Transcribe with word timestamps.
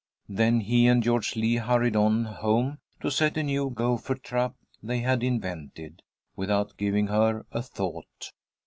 Then 0.29 0.61
he 0.61 0.87
and 0.87 1.03
George 1.03 1.35
Lee 1.35 1.57
hurried 1.57 1.95
on 1.95 2.25
home 2.25 2.79
to 3.01 3.11
set 3.11 3.37
a 3.37 3.43
new 3.43 3.69
gopher 3.69 4.15
trap 4.15 4.55
they 4.81 5.01
had 5.01 5.21
invented, 5.21 6.01
without 6.35 6.75
giving 6.75 7.05
her 7.05 7.45
a 7.51 7.61
thought. 7.61 8.31